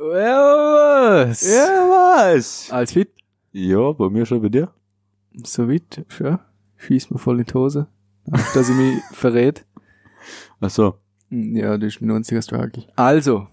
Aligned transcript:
Ja, 0.00 1.26
was? 1.28 1.42
Ja, 1.42 1.66
was? 2.34 2.70
Als 2.70 2.92
fit? 2.92 3.10
Ja, 3.52 3.92
bei 3.92 4.08
mir 4.08 4.24
schon 4.24 4.40
bei 4.40 4.48
dir. 4.48 4.72
So 5.44 5.68
weit, 5.68 6.04
schon. 6.08 6.38
Schießt 6.78 7.10
mir 7.10 7.18
voll 7.18 7.40
in 7.40 7.44
die 7.46 7.54
Hose. 7.54 7.86
Dass 8.54 8.68
ich 8.68 8.74
mich 8.74 9.02
verrät. 9.12 9.66
Ach 10.60 10.70
so. 10.70 10.94
Ja, 11.30 11.76
das 11.76 11.94
ist 11.94 12.00
mein 12.00 12.16
einziger 12.16 12.42
Struggle. 12.42 12.84
Also, 12.96 13.46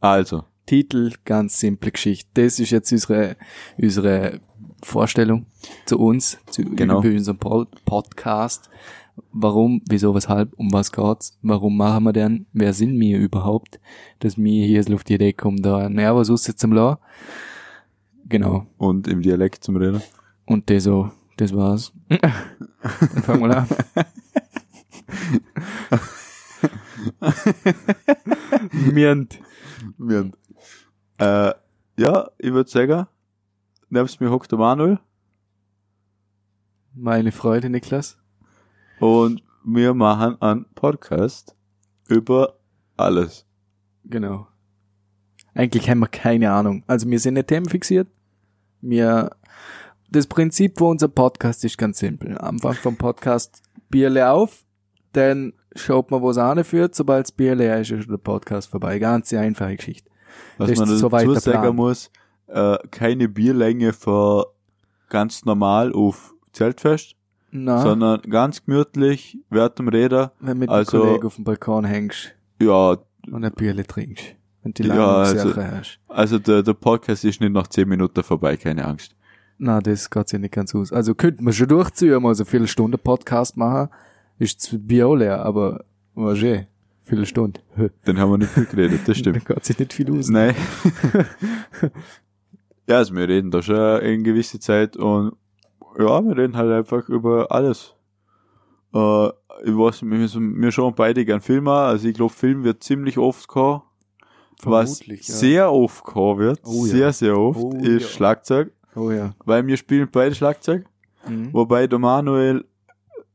Also. 0.00 0.44
Titel, 0.66 1.12
ganz 1.24 1.58
simple 1.58 1.90
Geschichte. 1.92 2.28
Das 2.34 2.58
ist 2.58 2.70
jetzt 2.70 2.90
unsere, 2.90 3.36
unsere 3.78 4.40
Vorstellung 4.82 5.46
zu 5.86 5.98
uns, 5.98 6.38
zu 6.50 6.62
Genau. 6.64 6.98
unserem 7.00 7.38
Pod 7.38 7.84
Podcast. 7.84 8.68
Warum, 9.32 9.82
wieso, 9.88 10.14
weshalb, 10.14 10.52
um 10.54 10.72
was 10.72 10.90
geht's, 10.90 11.38
warum 11.42 11.76
machen 11.76 12.04
wir 12.04 12.12
denn, 12.12 12.46
wer 12.52 12.72
sind 12.72 12.98
wir 12.98 13.18
überhaupt, 13.18 13.80
dass 14.18 14.36
wir 14.36 14.66
hier 14.66 14.82
so 14.82 14.94
auf 14.94 15.04
die 15.04 15.14
Idee 15.14 15.32
kommen, 15.32 15.62
da 15.62 15.88
Nervos 15.88 16.30
aussetzen 16.30 16.72
lassen. 16.72 16.98
Genau. 18.28 18.66
Und 18.78 19.06
im 19.06 19.22
Dialekt 19.22 19.62
zum 19.62 19.76
Reden. 19.76 20.02
Und 20.46 20.68
das 20.70 20.84
so, 20.84 21.10
das 21.36 21.54
war's. 21.54 21.92
Dann 22.08 23.22
fangen 23.22 23.48
wir 23.48 23.58
an. 23.58 23.68
Mient. 28.92 29.38
Wir, 29.98 30.30
äh, 31.18 31.52
ja, 31.96 32.30
ich 32.38 32.52
würde 32.52 32.70
sagen, 32.70 33.06
nebst 33.90 34.20
mir 34.20 34.30
hockt 34.30 34.50
der 34.50 34.58
Manuel 34.58 34.98
Meine 36.94 37.32
Freude, 37.32 37.68
Niklas. 37.70 38.18
Und 39.00 39.42
wir 39.64 39.94
machen 39.94 40.40
einen 40.40 40.66
Podcast 40.74 41.56
über 42.08 42.58
alles. 42.96 43.46
Genau. 44.04 44.46
Eigentlich 45.54 45.88
haben 45.88 46.00
wir 46.00 46.08
keine 46.08 46.50
Ahnung. 46.52 46.82
Also 46.86 47.08
wir 47.08 47.18
sind 47.18 47.34
nicht 47.34 47.46
themenfixiert. 47.46 48.08
Wir, 48.80 49.30
das 50.10 50.26
Prinzip 50.26 50.78
für 50.78 50.84
unser 50.84 51.08
Podcast 51.08 51.64
ist 51.64 51.78
ganz 51.78 51.98
simpel. 51.98 52.36
Am 52.38 52.56
Anfang 52.56 52.74
vom 52.74 52.96
Podcast 52.96 53.62
Bierle 53.88 54.30
auf, 54.30 54.64
dann 55.12 55.52
schaut 55.74 56.10
man, 56.10 56.20
wo 56.22 56.30
es 56.30 56.38
anführt. 56.38 56.94
Sobald 56.94 57.26
das 57.26 57.32
Bier 57.32 57.54
leer 57.54 57.80
ist, 57.80 57.90
ist 57.90 58.10
der 58.10 58.16
Podcast 58.16 58.68
vorbei. 58.68 58.98
Ganz 58.98 59.32
einfache 59.32 59.76
Geschichte. 59.76 60.10
Was 60.58 60.70
Das 60.70 60.78
man 60.78 60.88
dazu 60.88 61.08
der 61.08 61.40
sagen 61.40 61.76
muss, 61.76 62.10
äh, 62.48 62.76
keine 62.90 63.28
Bierlänge 63.28 63.92
für 63.92 64.46
ganz 65.08 65.44
normal 65.44 65.92
auf 65.92 66.34
Zeltfest, 66.52 67.14
Na, 67.56 67.80
sondern 67.82 68.20
ganz 68.22 68.64
gemütlich, 68.64 69.38
während 69.48 69.78
dem 69.78 69.86
Reden, 69.86 70.28
wenn 70.40 70.58
mit 70.58 70.68
also- 70.68 70.96
einem 70.96 71.06
Kollegen 71.06 71.26
auf 71.26 71.34
dem 71.36 71.44
Balkon 71.44 71.84
hängst 71.84 72.34
ja, 72.60 72.96
und 73.30 73.44
ein 73.44 73.52
Bierle 73.52 73.86
trinkst. 73.86 74.24
Und 74.64 74.76
die 74.78 74.82
Ja, 74.82 74.94
lange 74.96 75.12
also- 75.28 75.48
Sache 75.50 75.70
hast. 75.70 76.00
also 76.08 76.38
der, 76.40 76.64
der 76.64 76.74
Podcast 76.74 77.24
ist 77.24 77.40
nicht 77.40 77.52
nach 77.52 77.68
10 77.68 77.88
Minuten 77.88 78.24
vorbei, 78.24 78.56
keine 78.56 78.84
Angst. 78.84 79.14
Na, 79.58 79.78
das 79.80 80.10
geht 80.10 80.28
sich 80.28 80.40
nicht 80.40 80.52
ganz 80.52 80.74
aus. 80.74 80.92
Also 80.92 81.14
könnte 81.14 81.44
man 81.44 81.52
schon 81.52 81.68
durchziehen, 81.68 82.20
mal 82.20 82.34
so 82.34 82.44
viele 82.44 82.66
Stunden 82.66 82.98
Podcast 82.98 83.56
machen. 83.56 83.88
Ist 84.40 84.60
zwar 84.60 84.80
Bier 84.80 85.06
auch 85.06 85.14
leer, 85.14 85.44
aber 85.44 85.84
was 86.16 86.42
eh, 86.42 86.66
viele 87.04 87.24
Stunden. 87.24 87.60
Dann 88.04 88.18
haben 88.18 88.32
wir 88.32 88.38
nicht 88.38 88.50
viel 88.50 88.64
geredet, 88.66 89.02
das 89.06 89.16
stimmt. 89.18 89.36
Dann 89.48 89.54
geht 89.54 89.64
sich 89.64 89.78
nicht 89.78 89.92
viel 89.92 90.10
aus. 90.18 90.28
Nein. 90.28 90.56
ja, 92.88 92.96
also 92.96 93.14
wir 93.14 93.28
reden 93.28 93.50
da 93.52 93.62
schon 93.62 94.00
in 94.00 94.24
gewisse 94.24 94.58
Zeit 94.58 94.96
und 94.96 95.36
ja, 95.98 96.24
wir 96.24 96.36
reden 96.36 96.56
halt 96.56 96.70
einfach 96.72 97.08
über 97.08 97.50
alles. 97.52 97.94
Äh, 98.94 99.26
ich 99.64 99.76
weiß, 99.76 100.02
wir, 100.02 100.18
wir 100.62 100.72
schauen 100.72 100.94
beide 100.96 101.24
gern 101.24 101.40
Filme, 101.40 101.72
also 101.72 102.08
ich 102.08 102.14
glaube, 102.14 102.32
Film 102.32 102.64
wird 102.64 102.82
ziemlich 102.82 103.18
oft 103.18 103.46
kommen. 103.48 103.82
Was 104.62 104.98
Vermutlich, 104.98 105.28
ja. 105.28 105.34
sehr 105.34 105.72
oft 105.72 106.04
kommen 106.04 106.38
wird, 106.38 106.60
Oh 106.64 106.86
ja. 106.86 106.92
sehr, 106.92 107.12
sehr 107.12 107.38
oft, 107.38 107.60
Oh 107.60 107.72
ist 107.76 108.02
ja. 108.02 108.08
Schlagzeug, 108.08 108.72
Oh 108.94 109.10
ja. 109.10 109.34
weil 109.44 109.66
wir 109.66 109.76
spielen 109.76 110.08
beide 110.10 110.34
Schlagzeug, 110.34 110.86
Mhm. 111.28 111.52
wobei 111.52 111.86
der 111.86 111.98
Manuel 111.98 112.64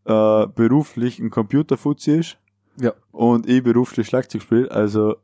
äh, 0.06 0.48
beruflich 0.48 1.20
ein 1.20 1.30
Computerfuzzi 1.30 2.20
ist 2.20 2.38
Ja. 2.80 2.94
und 3.12 3.48
ich 3.50 3.62
beruflich 3.64 4.08
Schlagzeug 4.08 4.42
spiele, 4.44 4.72
also 4.72 5.16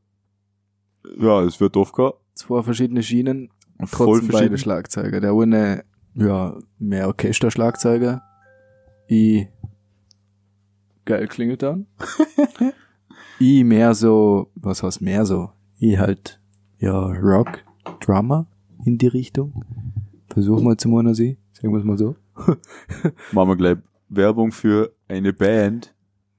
ja, 1.17 1.41
es 1.43 1.59
wird 1.59 1.77
oft 1.77 1.93
kommen. 1.93 2.13
Zwei 2.33 2.61
verschiedene 2.61 3.01
Schienen, 3.03 3.49
Voll 3.85 4.19
trotzdem 4.19 4.27
beide. 4.33 4.57
Schlagzeuger. 4.57 5.21
Der 5.21 5.33
eine, 5.33 5.83
ja, 6.15 6.57
mehr 6.79 7.07
Orchesterschlagzeuger. 7.07 8.23
Ich, 9.07 9.47
geil 11.05 11.27
klingelt 11.27 11.61
dann. 11.61 11.87
ich 13.39 13.63
mehr 13.63 13.93
so, 13.93 14.49
was 14.55 14.81
heißt 14.83 15.01
mehr 15.01 15.25
so? 15.25 15.51
Ich 15.77 15.97
halt, 15.97 16.39
ja, 16.79 16.99
Rock, 16.99 17.63
Drummer 17.99 18.47
in 18.85 18.97
die 18.97 19.07
Richtung. 19.07 19.63
Versuch 20.29 20.61
mal 20.61 20.77
zu 20.77 20.89
meiner 20.89 21.13
sie, 21.13 21.37
sagen 21.53 21.71
wir 21.71 21.79
es 21.79 21.85
mal 21.85 21.97
so. 21.97 22.15
Machen 23.31 23.49
wir 23.49 23.55
gleich 23.55 23.77
Werbung 24.09 24.51
für 24.51 24.93
eine 25.07 25.33
Band. 25.33 25.93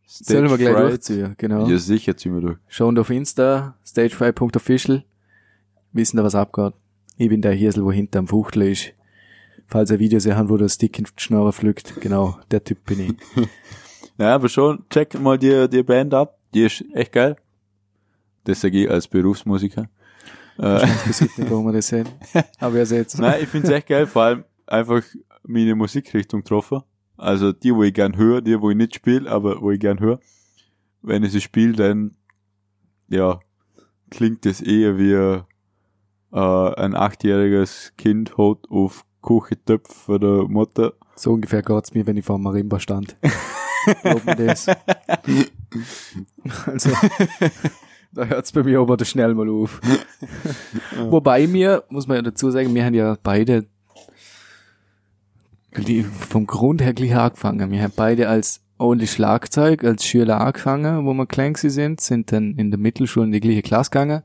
Sollen 0.07 0.49
wir 0.49 0.59
gleich 0.59 0.77
durchziehen, 0.77 1.35
genau. 1.37 1.67
Ja, 1.67 1.79
sicher 1.79 2.17
ziehen 2.17 2.35
wir 2.35 2.41
durch. 2.41 2.59
Schauen 2.69 2.99
auf 2.99 3.11
Insta, 3.11 3.77
stagefry.official. 3.85 5.05
Wissen 5.93 6.17
da, 6.17 6.25
was 6.25 6.35
abgeht. 6.35 6.75
Ich 7.17 7.29
bin 7.29 7.43
der 7.43 7.53
Hirsel, 7.53 7.85
wo 7.85 7.91
hinter 7.91 8.19
am 8.21 8.29
Fuchtel 8.29 8.63
ist. 8.63 8.93
Falls 9.67 9.91
ihr 9.91 9.99
Videos 9.99 10.27
haben, 10.27 10.49
wo 10.49 10.57
der 10.57 10.69
Stick 10.69 10.99
in 10.99 11.05
die 11.05 11.11
Schnurre 11.23 11.53
pflückt. 11.53 12.01
Genau, 12.01 12.39
der 12.51 12.63
Typ 12.65 12.85
bin 12.85 13.01
ich. 13.01 13.15
Naja, 14.19 14.37
aber 14.37 14.49
schon, 14.49 14.83
check 14.89 15.21
mal 15.21 15.37
die, 15.37 15.69
die 15.69 15.83
Band 15.83 16.15
ab. 16.15 16.39
Die 16.55 16.63
ist 16.63 16.83
echt 16.95 17.13
geil. 17.13 17.37
Das 18.45 18.63
sage 18.63 18.85
ich 18.85 18.91
als 18.91 19.07
Berufsmusiker. 19.09 19.91
Äh, 20.59 20.85
Ich 20.87 21.09
weiß 21.09 21.21
nicht, 21.21 21.51
warum 21.51 21.67
wir 21.67 21.75
das 21.75 21.89
sehen. 21.89 22.09
Aber 22.59 22.77
ihr 22.79 22.87
seht's. 22.87 23.19
nein, 23.19 23.43
ich 23.43 23.49
find's 23.51 23.69
echt 23.69 23.89
geil, 23.89 24.07
vor 24.07 24.23
allem 24.23 24.45
einfach 24.67 25.03
meine 25.43 25.75
Musikrichtung 25.75 26.41
getroffen. 26.41 26.81
Also 27.19 27.53
die, 27.53 27.75
wo 27.75 27.83
ich 27.83 27.93
gern 27.93 28.17
höre, 28.17 28.41
die, 28.41 28.59
wo 28.59 28.71
ich 28.71 28.77
nicht 28.77 28.95
spiele, 28.95 29.31
aber 29.31 29.61
wo 29.61 29.71
ich 29.71 29.81
gern 29.81 30.01
höre. 30.01 30.19
Wenn 31.03 31.23
ich 31.23 31.33
sie 31.33 31.43
spiele, 31.43 31.75
dann, 31.75 32.15
ja, 33.09 33.39
klingt 34.11 34.47
das 34.47 34.63
eher 34.63 34.97
wie 34.97 35.13
äh, 35.13 35.43
ein 36.33 36.95
achtjähriges 36.95 37.93
Kind 37.99 38.39
hat 38.39 38.67
auf 38.71 39.05
Kuchentöpf 39.27 39.93
von 39.93 40.21
der 40.21 40.45
Mutter. 40.49 40.93
So 41.17 41.33
ungefähr 41.33 41.61
geht's 41.61 41.93
mir, 41.93 42.07
wenn 42.07 42.17
ich 42.17 42.25
vor 42.25 42.39
Marimba 42.39 42.79
stand. 42.81 43.17
Das. 44.25 44.67
Also, 46.67 46.91
da 48.13 48.25
hört's 48.25 48.53
bei 48.53 48.63
mir 48.63 48.81
aber 48.81 49.05
schnell 49.05 49.35
mal 49.35 49.49
auf. 49.49 49.81
Wobei 51.11 51.47
mir, 51.47 51.85
muss 51.89 52.07
man 52.07 52.17
ja 52.17 52.23
dazu 52.23 52.51
sagen, 52.51 52.75
wir 52.75 52.85
haben 52.85 52.95
ja 52.95 53.17
beide 53.23 53.67
die 55.77 56.03
vom 56.03 56.47
Grund 56.47 56.83
her 56.83 56.95
gleich 56.95 57.15
angefangen. 57.15 57.71
Wir 57.71 57.83
haben 57.83 57.93
beide 57.95 58.29
als 58.29 58.61
only 58.79 59.07
Schlagzeug, 59.07 59.85
als 59.85 60.05
Schüler 60.05 60.41
angefangen, 60.41 61.05
wo 61.05 61.13
wir 61.15 61.27
klein 61.27 61.55
sind, 61.55 62.01
sind 62.01 62.33
dann 62.33 62.55
in 62.55 62.71
der 62.71 62.79
Mittelschule 62.79 63.27
in 63.27 63.33
die 63.33 63.41
gleiche 63.41 63.63
Klasse 63.63 63.91
gegangen, 63.91 64.23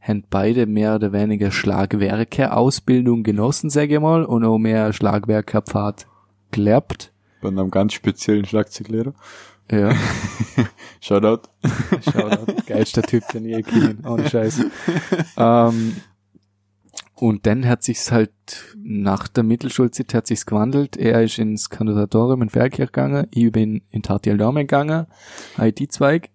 haben 0.00 0.24
beide 0.30 0.66
mehr 0.66 0.94
oder 0.94 1.12
weniger 1.12 1.50
Schlagwerke 1.50 2.52
Ausbildung 2.52 3.22
genossen, 3.22 3.70
sage 3.70 3.94
ich 3.94 4.00
mal, 4.00 4.24
und 4.24 4.44
auch 4.44 4.58
mehr 4.58 4.92
Schlagwerkerpfad 4.92 6.06
gelernt. 6.50 7.12
Bei 7.40 7.48
einem 7.48 7.70
ganz 7.70 7.92
speziellen 7.92 8.44
Schlagzeuglehrer. 8.44 9.14
Ja. 9.70 9.92
Shoutout. 11.00 11.48
Shoutout. 12.10 12.52
Geilster 12.66 13.02
Typ, 13.02 13.22
den 13.32 13.44
ich 13.44 13.56
je 13.56 13.62
kennen. 13.62 14.04
Ohne 14.06 14.28
Scheiß. 14.28 14.64
ähm, 15.36 15.96
und 17.14 17.46
dann 17.46 17.66
hat 17.66 17.82
sich's 17.82 18.12
halt 18.12 18.32
nach 18.76 19.28
der 19.28 19.42
Mittelschulzeit 19.42 20.14
hat 20.14 20.26
sich's 20.26 20.46
gewandelt. 20.46 20.96
Er 20.96 21.22
ist 21.22 21.38
ins 21.38 21.68
Kandidatorium 21.68 22.42
in 22.42 22.48
Verkirch 22.48 22.92
gegangen. 22.92 23.26
Ich 23.32 23.50
bin 23.50 23.82
in 23.90 24.02
Tatiel 24.02 24.38
gegangen. 24.38 25.06
IT-Zweig. 25.58 26.30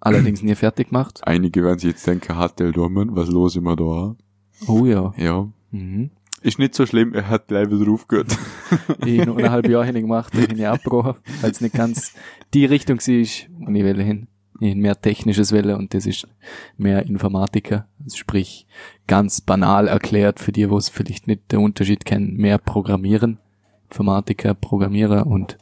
Allerdings 0.00 0.42
nie 0.42 0.54
fertig 0.54 0.88
gemacht. 0.88 1.20
Einige 1.24 1.62
werden 1.62 1.78
sich 1.78 1.90
jetzt 1.90 2.06
denken, 2.06 2.36
hat 2.36 2.58
der 2.58 2.72
Dormen, 2.72 3.14
was 3.14 3.28
los 3.28 3.56
immer 3.56 3.76
da? 3.76 4.16
Oh 4.66 4.86
ja. 4.86 5.12
Ja. 5.16 5.48
Mhm. 5.70 6.10
Ist 6.42 6.58
nicht 6.58 6.74
so 6.74 6.86
schlimm, 6.86 7.12
er 7.12 7.28
hat 7.28 7.48
gleich 7.48 7.70
wieder 7.70 7.90
aufgehört. 7.90 8.36
Ich 9.04 9.24
noch 9.26 9.36
eineinhalb 9.36 9.68
Jahre 9.68 9.86
hin 9.86 9.94
gemacht, 9.94 10.32
dann 10.34 10.56
ich 10.56 10.66
abgebrochen, 10.66 11.16
weil 11.40 11.50
es 11.50 11.60
nicht 11.60 11.74
ganz 11.74 12.14
die 12.54 12.64
Richtung 12.64 12.98
war, 12.98 13.66
und 13.66 13.74
ich 13.74 13.84
will 13.84 14.02
hin. 14.02 14.28
Ich 14.60 14.74
mehr 14.74 15.00
technisches 15.00 15.52
Welle 15.52 15.76
und 15.76 15.94
das 15.94 16.06
ist 16.06 16.26
mehr 16.76 17.04
Informatiker. 17.06 17.86
Also 18.02 18.16
sprich, 18.16 18.66
ganz 19.06 19.40
banal 19.40 19.88
erklärt 19.88 20.38
für 20.38 20.52
die, 20.52 20.68
wo 20.70 20.76
es 20.76 20.88
vielleicht 20.88 21.26
nicht 21.26 21.50
der 21.50 21.60
Unterschied 21.60 22.04
kennen, 22.04 22.36
mehr 22.36 22.58
Programmieren. 22.58 23.38
Informatiker, 23.88 24.54
Programmierer 24.54 25.26
und 25.26 25.58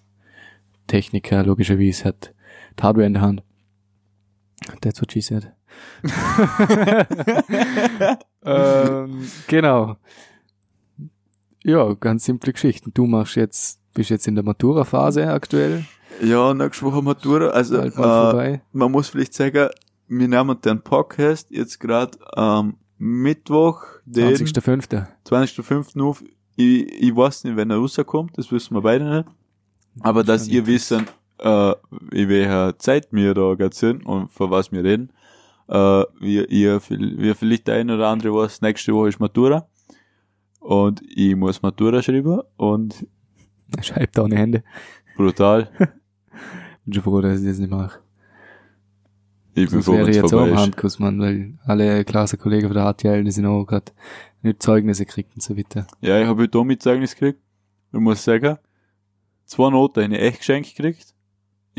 Techniker, 0.86 1.44
logischerweise 1.44 2.04
hat 2.04 2.34
Hardware 2.80 3.06
in 3.06 3.14
der 3.14 3.22
Hand. 3.22 3.42
That's 4.80 5.00
what 5.00 5.12
she 5.12 5.20
said. 5.20 5.52
ähm, 8.44 9.28
genau. 9.46 9.96
Ja, 11.64 11.92
ganz 11.94 12.24
simple 12.24 12.52
Geschichten. 12.52 12.92
Du 12.94 13.06
machst 13.06 13.36
jetzt, 13.36 13.80
bist 13.94 14.10
jetzt 14.10 14.26
in 14.26 14.34
der 14.34 14.44
Matura-Phase 14.44 15.28
aktuell. 15.28 15.84
Ja, 16.22 16.54
nächste 16.54 16.84
Woche 16.84 17.02
Matura. 17.02 17.48
Also, 17.48 17.76
äh, 17.78 18.60
man 18.72 18.92
muss 18.92 19.08
vielleicht 19.08 19.34
sagen, 19.34 19.68
wir 20.08 20.28
nehmen 20.28 20.60
den 20.60 20.80
Podcast 20.80 21.50
jetzt 21.50 21.78
gerade 21.78 22.18
am 22.36 22.76
Mittwoch, 22.98 23.82
den 24.04 24.34
20.05. 24.34 25.06
20.05. 25.26 26.00
auf. 26.02 26.24
Ich, 26.56 26.86
ich 27.02 27.14
weiß 27.14 27.44
nicht, 27.44 27.56
wenn 27.56 27.70
er 27.70 27.76
rauskommt, 27.76 28.36
das 28.36 28.50
wissen 28.50 28.74
wir 28.74 28.80
beide 28.80 29.04
nicht. 29.04 29.28
Aber 30.00 30.24
dass 30.24 30.48
ihr 30.48 30.66
wissen, 30.66 31.06
äh, 31.38 31.74
in 32.12 32.28
welcher 32.28 32.78
Zeit 32.78 33.08
wir 33.10 33.34
da 33.34 33.54
gerade 33.54 33.74
sind 33.74 34.04
und 34.06 34.30
von 34.32 34.50
was 34.50 34.72
wir 34.72 34.84
reden. 34.84 35.12
Äh, 35.68 36.04
wir, 36.20 36.50
ihr, 36.50 36.80
wir 36.88 37.34
vielleicht 37.34 37.68
der 37.68 37.76
eine 37.76 37.94
oder 37.96 38.08
andere 38.08 38.34
was, 38.34 38.60
nächste 38.62 38.92
Woche 38.94 39.08
ist 39.08 39.20
Matura. 39.20 39.66
Und 40.60 41.02
ich 41.08 41.34
muss 41.36 41.62
Matura 41.62 42.02
schreiben 42.02 42.40
und 42.56 43.06
Er 43.76 43.82
schreibt 43.82 44.18
ohne 44.18 44.36
Hände. 44.36 44.62
brutal. 45.16 45.70
Bin 46.84 46.94
schon 46.94 47.02
froh, 47.02 47.20
dass 47.20 47.40
ich 47.40 47.46
das 47.48 47.58
nicht 47.58 47.70
mache. 47.70 48.00
Ich 49.54 49.70
bin 49.70 49.82
Sonst 49.82 49.86
froh, 49.86 49.92
wäre 49.94 50.10
jetzt 50.10 50.32
auch 50.32 50.42
am. 50.42 50.56
Handkuss, 50.56 50.98
Mann, 50.98 51.20
weil 51.20 51.54
alle 51.66 52.04
Klassenkollegen 52.04 52.68
von 52.68 52.76
der 52.76 52.94
HTL, 52.94 53.24
die 53.24 53.30
sind 53.30 53.44
auch 53.44 53.64
gerade 53.64 53.92
nicht 54.42 54.62
Zeugnisse 54.62 55.04
gekriegt 55.04 55.32
und 55.34 55.42
so 55.42 55.56
weiter. 55.56 55.86
Ja, 56.00 56.20
ich 56.20 56.26
habe 56.26 56.42
heute 56.42 56.58
auch 56.58 56.64
mit 56.64 56.80
Zeugnis 56.82 57.14
gekriegt. 57.14 57.40
Ich 57.92 57.98
muss 57.98 58.22
sagen, 58.22 58.56
zwei 59.46 59.70
Noten 59.70 60.04
habe 60.04 60.14
ich 60.14 60.20
echt 60.20 60.38
geschenkt 60.38 60.76
gekriegt. 60.76 61.14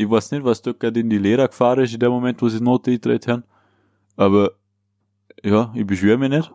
Ich 0.00 0.08
weiß 0.08 0.30
nicht, 0.30 0.44
was 0.44 0.62
dort 0.62 0.80
gerade 0.80 0.98
in 0.98 1.10
die 1.10 1.18
Lehrer 1.18 1.46
gefahren 1.46 1.84
ist, 1.84 1.92
in 1.92 2.00
dem 2.00 2.10
Moment, 2.10 2.40
wo 2.40 2.48
sie 2.48 2.56
die 2.56 2.64
Note 2.64 2.90
eingetreten 2.90 3.32
haben. 3.32 3.44
Aber, 4.16 4.52
ja, 5.42 5.70
ich 5.74 5.86
beschwöre 5.86 6.16
mich 6.16 6.30
nicht. 6.30 6.50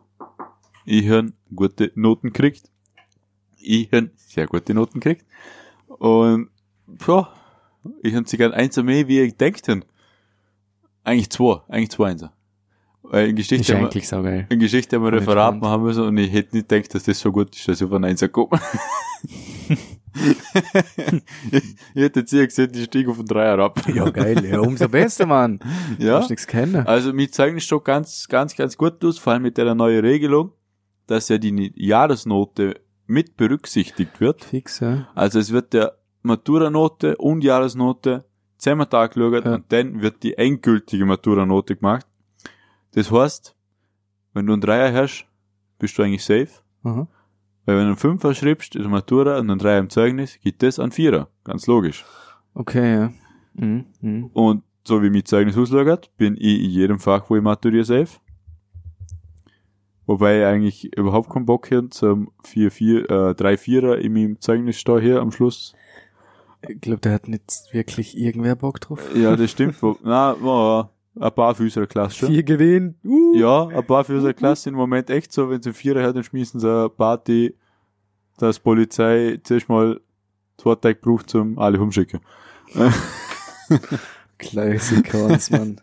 Ich 0.83 1.07
habe 1.11 1.31
gute 1.53 1.91
Noten 1.93 2.33
gekriegt. 2.33 2.71
Ich 3.59 3.91
habe 3.91 4.09
sehr 4.15 4.47
gute 4.47 4.73
Noten 4.73 4.99
gekriegt. 4.99 5.27
Und, 5.87 6.49
ja, 7.07 7.31
ich 8.01 8.15
habe 8.15 8.27
sogar 8.27 8.51
eins 8.51 8.77
mehr, 8.77 9.07
wie 9.07 9.21
ich 9.21 9.37
gedacht 9.37 9.67
habe. 9.67 9.81
Eigentlich 11.03 11.29
zwei, 11.29 11.61
eigentlich 11.67 11.91
zwei 11.91 12.09
Einser. 12.09 12.33
Ist 13.11 13.35
Geschichte 13.35 13.73
haben 13.73 13.79
wir- 13.81 13.85
eigentlich 13.87 14.07
so 14.07 14.21
geil. 14.23 14.45
in 14.49 14.59
Geschichte 14.59 14.95
haben 14.95 15.03
wir 15.03 15.13
Referat 15.13 15.59
machen 15.59 15.83
müssen 15.83 16.03
und 16.03 16.17
ich 16.17 16.31
hätte 16.31 16.55
nicht 16.55 16.69
gedacht, 16.69 16.93
dass 16.95 17.03
das 17.03 17.19
so 17.19 17.31
gut 17.31 17.55
ist, 17.55 17.67
dass 17.67 17.79
ich 17.81 17.85
auf 17.87 17.93
einen 17.93 18.05
Einser 18.05 18.29
komme. 18.29 18.59
ich, 19.67 19.77
ich 21.93 22.01
hätte 22.01 22.21
jetzt 22.21 22.29
hier 22.31 22.45
gesehen, 22.45 22.71
ich 22.73 22.85
stieg 22.85 23.07
auf 23.07 23.17
den 23.17 23.25
Dreier 23.25 23.59
ab. 23.59 23.81
Ja, 23.93 24.09
geil, 24.09 24.43
ja, 24.45 24.59
umso 24.59 24.87
besser, 24.87 25.25
Mann. 25.25 25.59
Ja, 25.99 26.19
Hast 26.19 26.29
nichts 26.29 26.47
kennen. 26.47 26.75
also 26.87 27.13
mir 27.13 27.29
Zeugnis 27.31 27.63
schon 27.65 27.83
ganz, 27.83 28.27
ganz, 28.27 28.55
ganz 28.55 28.77
gut 28.77 29.03
aus, 29.03 29.17
vor 29.19 29.33
allem 29.33 29.43
mit 29.43 29.57
der 29.57 29.73
neuen 29.75 29.99
Regelung, 30.03 30.51
dass 31.07 31.29
ja 31.29 31.37
die 31.37 31.71
Jahresnote 31.75 32.79
mit 33.07 33.37
berücksichtigt 33.37 34.19
wird. 34.19 34.43
Fix, 34.43 34.79
ja. 34.79 35.07
Also 35.15 35.39
es 35.39 35.51
wird 35.51 35.73
der 35.73 35.97
Maturanote 36.23 37.17
und 37.17 37.43
Jahresnote 37.43 38.25
zusammen 38.57 38.87
angeschaut 38.89 39.45
Ja. 39.45 39.55
und 39.55 39.65
dann 39.71 40.01
wird 40.01 40.23
die 40.23 40.37
endgültige 40.37 41.05
Maturanote 41.05 41.75
gemacht. 41.75 42.07
Das 42.95 43.11
heißt, 43.11 43.55
wenn 44.33 44.47
du 44.47 44.53
einen 44.53 44.61
Dreier 44.61 44.93
hast, 44.93 45.27
bist 45.79 45.97
du 45.97 46.03
eigentlich 46.03 46.23
safe. 46.23 46.47
Aha. 46.83 47.07
Weil 47.65 47.75
wenn 47.75 47.83
du 47.83 47.89
einen 47.89 47.97
Fünfer 47.97 48.33
schreibst, 48.33 48.75
in 48.75 48.83
der 48.83 48.89
Matura 48.89 49.37
und 49.37 49.49
einen 49.49 49.59
Dreier 49.59 49.79
im 49.79 49.89
Zeugnis, 49.89 50.39
gibt 50.41 50.63
das 50.63 50.79
einen 50.79 50.93
Vierer. 50.93 51.27
Ganz 51.43 51.67
logisch. 51.67 52.05
Okay, 52.53 52.93
ja. 52.93 53.13
Mhm. 53.53 53.85
Mhm. 53.99 54.25
Und 54.27 54.63
so 54.85 55.03
wie 55.03 55.09
mein 55.09 55.25
Zeugnis 55.25 55.57
ausschaut, 55.57 56.09
bin 56.15 56.37
ich 56.37 56.63
in 56.63 56.69
jedem 56.69 56.99
Fach, 56.99 57.29
wo 57.29 57.35
ich 57.35 57.41
maturiere, 57.41 57.83
safe. 57.83 58.19
Wobei 60.05 60.39
ich 60.39 60.45
eigentlich 60.45 60.97
überhaupt 60.97 61.29
keinen 61.29 61.45
Bock 61.45 61.69
habe 61.71 61.89
zum 61.89 62.31
4, 62.43 62.71
4, 62.71 63.09
äh, 63.09 63.35
3 63.35 63.57
Vierer 63.57 63.97
in 63.97 64.13
meinem 64.13 64.39
Zeugnis 64.39 64.79
stehe 64.79 65.01
hier 65.01 65.19
am 65.19 65.31
Schluss. 65.31 65.73
Ich 66.61 66.79
glaube, 66.79 67.01
der 67.01 67.13
hat 67.13 67.27
nicht 67.27 67.51
wirklich 67.71 68.17
irgendwer 68.17 68.55
Bock 68.55 68.79
drauf. 68.79 69.01
Ja, 69.15 69.35
das 69.35 69.51
stimmt. 69.51 69.75
Na, 70.03 70.35
ja, 70.41 70.89
ein 71.19 71.31
paar 71.33 71.55
für 71.55 71.63
unsere 71.63 71.87
Klasse 71.87 72.15
schon. 72.17 72.29
Vier 72.29 72.43
gewinnt. 72.43 72.97
Uh. 73.05 73.35
Ja, 73.35 73.67
ein 73.67 73.85
paar 73.85 74.03
für 74.03 74.15
unsere 74.15 74.33
Klasse 74.33 74.63
sind 74.63 74.73
im 74.73 74.79
Moment 74.79 75.09
echt 75.09 75.31
so, 75.31 75.49
wenn 75.49 75.61
sie 75.61 75.73
Vierer 75.73 76.03
hat, 76.03 76.15
dann 76.15 76.23
schmissen 76.23 76.59
sie 76.59 76.69
eine 76.69 76.89
Party, 76.89 77.55
dass 78.37 78.59
Polizei 78.59 79.39
zuerst 79.43 79.69
mal 79.69 79.99
zwei 80.57 80.75
Tage 80.75 80.99
braucht 81.01 81.29
zum 81.29 81.57
alle 81.59 81.79
umschicken. 81.79 82.19
Klassiker, 84.37 85.27
Mann. 85.51 85.81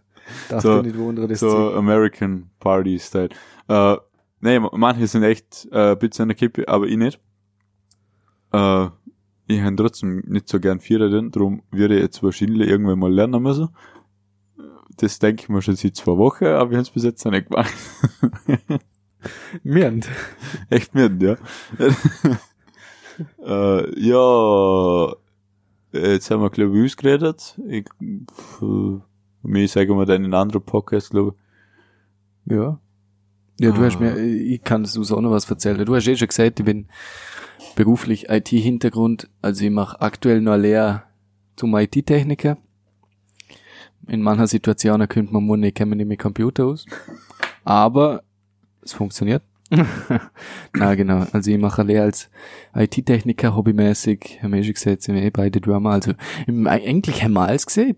Darf 0.49 0.63
So- 0.63 0.83
nicht 0.83 0.97
wundern, 0.97 1.29
das 1.29 1.41
So 1.41 1.51
so. 1.51 1.75
American 1.75 2.51
Party 2.61 2.99
Style. 2.99 3.31
Äh, 3.69 3.97
nee, 4.41 4.59
manche 4.61 5.07
sind 5.07 5.23
echt 5.25 5.69
äh, 5.73 5.93
ein 5.93 5.99
bisschen 5.99 6.25
an 6.25 6.29
der 6.29 6.37
Kippe, 6.37 6.69
aber 6.69 6.87
ich 6.87 6.97
nicht. 6.97 7.21
Äh, 8.53 8.87
ich 9.49 9.61
habe 9.61 9.77
trotzdem 9.77 10.23
nicht 10.27 10.49
so 10.49 10.61
gern 10.61 10.81
Vierer 10.81 11.09
drin, 11.11 11.31
darum 11.31 11.63
würde 11.71 11.97
ich 11.97 12.03
jetzt 12.03 12.23
wahrscheinlich 12.23 12.69
irgendwann 12.69 12.99
mal 12.99 13.13
lernen 13.13 13.43
müssen. 13.43 13.69
Das 14.97 15.19
denke 15.19 15.43
ich 15.43 15.49
mir 15.49 15.63
schon 15.63 15.77
seit 15.77 15.97
zwei 15.97 16.17
Wochen, 16.17 16.45
aber 16.45 16.71
wir 16.71 16.77
haben 16.79 16.83
es 16.83 16.91
bis 16.91 17.05
jetzt 17.05 17.25
noch 17.25 17.33
nicht 17.33 17.49
gemacht. 17.49 17.73
Mirnd. 19.63 20.09
Echt 20.71 20.95
mit, 20.95 21.23
ja. 21.23 21.37
äh, 23.47 24.01
ja, 24.01 25.13
jetzt 25.93 26.31
haben 26.31 26.43
wir, 26.43 26.51
glaube 26.51 26.79
ich, 26.79 26.85
ausgeredet. 26.85 27.59
Ich, 27.69 27.87
mir 29.43 29.69
sagen 29.69 29.97
wir 29.99 30.07
dann 30.07 30.25
in 30.25 30.35
einem 30.35 30.35
anderen 30.43 30.63
Podcast, 30.65 31.11
glaube 31.11 31.35
Ja. 32.47 32.79
Ja, 33.61 33.71
du 33.71 33.81
Ah. 33.83 33.85
hast 33.85 34.01
mir, 34.01 34.17
ich 34.19 34.63
kann 34.65 34.83
es 34.83 34.97
auch 35.13 35.21
noch 35.21 35.31
was 35.31 35.49
erzählen. 35.49 35.85
Du 35.85 35.95
hast 35.95 36.09
eh 36.09 36.17
schon 36.17 36.29
gesagt, 36.29 36.59
ich 36.59 36.67
bin 36.67 36.89
beruflich 37.77 38.29
IT-Hintergrund, 38.29 39.29
also 39.41 39.65
ich 39.65 39.71
mache 39.71 40.01
aktuell 40.01 40.41
noch 40.41 40.53
eine 40.53 40.63
Lehre 40.63 41.03
zum 41.57 41.77
IT-Techniker. 41.77 42.57
In 44.09 44.23
mancher 44.23 44.47
Situationen 44.47 45.09
könnte 45.09 45.33
man 45.33 45.47
meinen, 45.47 45.65
ich 45.65 45.75
kenne 45.75 45.91
mich 45.91 45.99
nicht 45.99 46.09
mit 46.09 46.19
Computer 46.19 46.67
aus. 46.67 46.87
Aber 47.65 48.23
es 48.83 48.93
funktioniert. 48.93 49.43
Na 50.77 50.95
genau, 50.95 51.27
also 51.33 51.51
ich 51.51 51.59
mache 51.59 51.83
Lehre 51.83 52.05
als 52.05 52.29
IT-Techniker, 52.75 53.57
hobbymäßig, 53.57 54.41
haben 54.43 54.53
wir 54.53 54.63
schon 54.63 54.75
gesagt, 54.75 55.03
sind 55.03 55.15
wir 55.15 55.23
eh 55.23 55.31
beide 55.31 55.61
Drummer, 55.61 55.93
also 55.93 56.13
eigentlich 56.67 57.23
haben 57.23 57.33
wir 57.33 57.43
alles 57.43 57.67
gesehen. 57.67 57.97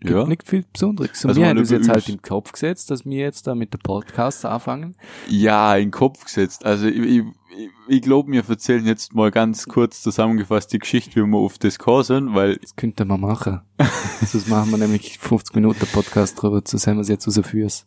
Gibt 0.00 0.12
Ja. 0.12 0.24
nicht 0.26 0.46
viel 0.48 0.64
Besonderes. 0.72 1.24
Und 1.24 1.30
Also 1.30 1.40
wir 1.40 1.48
haben 1.48 1.58
uns 1.58 1.70
jetzt 1.70 1.88
halt 1.88 2.08
im 2.08 2.22
Kopf 2.22 2.52
gesetzt, 2.52 2.90
dass 2.90 3.04
wir 3.04 3.18
jetzt 3.18 3.46
da 3.48 3.54
mit 3.56 3.72
der 3.72 3.78
Podcast 3.78 4.44
anfangen. 4.44 4.94
Ja, 5.28 5.74
in 5.76 5.86
den 5.86 5.90
Kopf 5.90 6.24
gesetzt. 6.24 6.64
Also 6.64 6.86
ich, 6.86 6.96
ich, 6.98 7.18
ich, 7.56 7.68
ich 7.88 8.02
glaube, 8.02 8.30
wir 8.30 8.48
erzählen 8.48 8.86
jetzt 8.86 9.14
mal 9.14 9.30
ganz 9.32 9.66
kurz 9.66 10.00
zusammengefasst 10.02 10.72
die 10.72 10.78
Geschichte, 10.78 11.16
wie 11.20 11.26
wir 11.26 11.38
auf 11.38 11.58
das 11.58 11.78
gekommen 11.78 12.04
sind, 12.04 12.34
weil 12.34 12.56
Das 12.56 12.76
könnte 12.76 13.04
man 13.04 13.20
machen. 13.20 13.60
Sonst 14.24 14.48
machen 14.48 14.70
wir 14.70 14.78
nämlich 14.78 15.18
50 15.18 15.56
Minuten 15.56 15.84
Podcast 15.92 16.40
drüber, 16.40 16.62
so 16.64 16.78
sehen 16.78 16.94
wir 16.96 17.00
es 17.00 17.08
jetzt 17.08 17.26
aus 17.26 17.40
Fürs. 17.44 17.84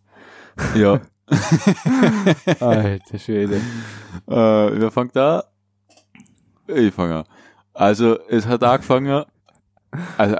ja, 0.75 0.99
Alter 2.59 3.19
Schwede. 3.19 3.55
äh, 3.55 3.59
wer 4.35 4.91
fängt 4.91 5.15
da? 5.15 5.45
Ich 6.67 6.93
fange 6.93 7.19
an. 7.19 7.23
Also 7.73 8.19
es 8.27 8.45
hat 8.47 8.63
angefangen, 8.63 9.23
also 10.17 10.35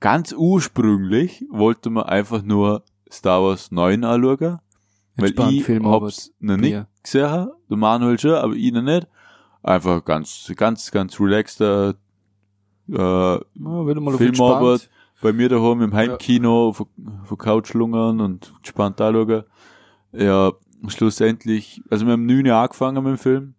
ganz 0.00 0.32
ursprünglich 0.32 1.44
wollte 1.50 1.90
man 1.90 2.04
einfach 2.04 2.42
nur 2.42 2.82
Star 3.10 3.42
Wars 3.42 3.70
9 3.70 4.04
anschauen, 4.04 4.58
weil 5.16 5.34
ich 5.52 5.64
Film, 5.64 5.86
hab's 5.86 6.32
noch 6.40 6.56
nicht 6.56 6.86
gesehen, 7.02 7.48
der 7.68 7.76
Manuel 7.76 8.18
schon, 8.18 8.34
aber 8.34 8.54
ich 8.54 8.72
noch 8.72 8.82
nicht. 8.82 9.06
Einfach 9.62 10.02
ganz, 10.04 10.50
ganz, 10.56 10.90
ganz 10.90 11.20
relaxter 11.20 11.94
äh, 12.88 12.94
Ja, 12.94 13.40
Filmarbeit 14.16 14.88
bei 15.20 15.32
mir 15.34 15.50
daheim 15.50 15.82
im 15.82 15.92
Heimkino 15.92 16.68
auf 16.68 16.86
der 16.96 17.36
Couch 17.36 17.74
lungern 17.74 18.20
und 18.20 18.54
gespannt 18.62 19.00
anschauen. 19.00 19.44
Ja, 20.12 20.52
schlussendlich, 20.88 21.82
also 21.90 22.06
wir 22.06 22.14
haben 22.14 22.26
9 22.26 22.46
Uhr 22.46 22.54
angefangen 22.54 23.04
mit 23.04 23.12
dem 23.12 23.18
Film. 23.18 23.54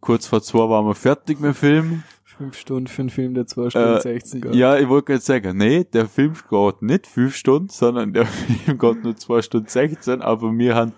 Kurz 0.00 0.26
vor 0.26 0.42
zwei 0.42 0.68
waren 0.68 0.86
wir 0.86 0.94
fertig 0.94 1.40
mit 1.40 1.48
dem 1.48 1.54
Film. 1.54 2.04
Fünf 2.38 2.56
Stunden 2.56 2.86
für 2.86 3.02
einen 3.02 3.10
Film, 3.10 3.34
der 3.34 3.46
zwei 3.46 3.68
Stunden 3.68 3.96
Äh, 3.96 4.00
16 4.00 4.40
geht. 4.40 4.54
Ja, 4.54 4.78
ich 4.78 4.88
wollte 4.88 5.06
gerade 5.12 5.20
sagen, 5.22 5.58
nee, 5.58 5.84
der 5.84 6.06
Film 6.06 6.34
geht 6.48 6.82
nicht 6.82 7.06
fünf 7.06 7.34
Stunden, 7.36 7.68
sondern 7.68 8.12
der 8.12 8.26
Film 8.26 8.78
geht 8.78 9.02
nur 9.04 9.16
zwei 9.16 9.42
Stunden 9.42 9.68
16, 9.68 10.22
aber 10.22 10.56
wir 10.56 10.74
haben, 10.74 10.92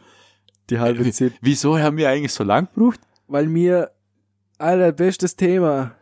Die 0.68 0.78
halbe 0.78 1.10
Zeit. 1.10 1.32
wieso 1.40 1.78
haben 1.78 1.96
wir 1.96 2.08
eigentlich 2.10 2.32
so 2.32 2.44
lang 2.44 2.68
gebraucht? 2.72 3.00
Weil 3.26 3.46
mir, 3.46 3.90
Alter, 4.58 4.92
bestes 4.92 5.34
Thema. 5.34 5.92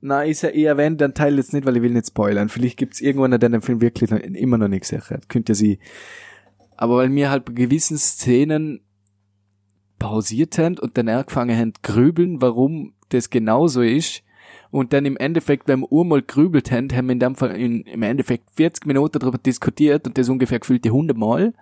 Na, 0.00 0.22
ist 0.22 0.42
ja 0.42 0.50
eher 0.50 0.76
wenn, 0.76 0.96
dann 0.96 1.14
teile 1.14 1.36
jetzt 1.36 1.52
nicht, 1.52 1.66
weil 1.66 1.76
ich 1.76 1.82
will 1.82 1.92
nicht 1.92 2.06
spoilern. 2.08 2.48
Vielleicht 2.48 2.76
gibt's 2.78 3.00
irgendwann, 3.00 3.30
der 3.32 3.38
den 3.40 3.62
Film 3.62 3.80
wirklich 3.80 4.10
noch, 4.10 4.18
immer 4.18 4.58
noch 4.58 4.68
nicht 4.68 4.90
hat. 4.92 5.28
Könnt 5.28 5.48
ihr 5.48 5.54
sie. 5.54 5.78
Aber 6.76 6.96
weil 6.98 7.08
mir 7.08 7.30
halt 7.30 7.44
bei 7.44 7.52
gewissen 7.52 7.98
Szenen 7.98 8.80
pausiert 9.98 10.58
haben 10.58 10.78
und 10.78 10.96
dann 10.98 11.08
angefangen 11.08 11.58
haben 11.58 11.72
grübeln, 11.82 12.40
warum 12.40 12.94
das 13.08 13.30
genauso 13.30 13.82
ist. 13.82 14.22
Und 14.76 14.92
dann 14.92 15.06
im 15.06 15.16
Endeffekt, 15.16 15.68
wenn 15.68 15.80
wir 15.80 15.88
einmal 15.90 16.20
grübelt 16.20 16.70
haben, 16.70 16.94
haben 16.94 17.06
wir 17.06 17.14
in 17.14 17.18
dem 17.18 17.34
Fall 17.34 17.56
in, 17.56 17.80
im 17.84 18.02
Endeffekt 18.02 18.50
40 18.56 18.84
Minuten 18.84 19.18
darüber 19.18 19.38
diskutiert 19.38 20.06
und 20.06 20.18
das 20.18 20.28
ungefähr 20.28 20.58
gefühlte 20.58 20.90
100 20.90 21.16
Mal. 21.16 21.54